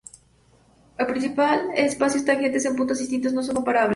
En 1.01 1.05
principio, 1.11 1.45
espacios 1.89 2.25
tangentes 2.27 2.65
en 2.65 2.75
puntos 2.79 2.97
distintos 2.97 3.33
no 3.33 3.43
son 3.43 3.53
comparables. 3.57 3.89